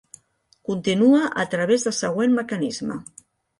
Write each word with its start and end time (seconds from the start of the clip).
Continua 0.69 1.19
a 1.45 1.45
través 1.53 1.87
del 1.89 1.97
següent 1.99 2.35
mecanisme. 2.41 3.01